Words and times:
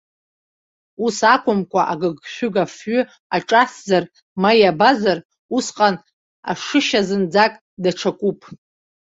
Ус 1.05 1.17
акәымкәа, 1.33 1.81
агыгшәыг 1.91 2.55
афҩы 2.63 2.99
аҿасзар, 3.35 4.03
ма 4.41 4.51
иабазар, 4.61 5.17
усҟан 5.55 5.95
ашышьа 6.51 7.01
зынӡаск 7.07 7.55
даҽакуп. 7.83 8.39